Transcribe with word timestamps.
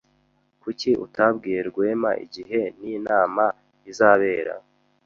Kuki 0.61 0.89
utabwiye 1.05 1.59
Rwema 1.69 2.11
igihe 2.25 2.61
ninama 2.79 3.45
izabera? 3.91 4.55